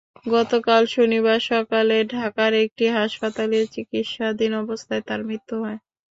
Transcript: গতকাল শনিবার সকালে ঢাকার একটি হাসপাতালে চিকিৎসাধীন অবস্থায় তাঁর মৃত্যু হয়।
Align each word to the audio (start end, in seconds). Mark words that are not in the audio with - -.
গতকাল 0.31 0.81
শনিবার 0.93 1.39
সকালে 1.49 1.95
ঢাকার 2.13 2.51
একটি 2.63 2.85
হাসপাতালে 2.97 3.57
চিকিৎসাধীন 3.73 4.51
অবস্থায় 4.63 5.03
তাঁর 5.07 5.21
মৃত্যু 5.27 5.55
হয়। 5.63 5.79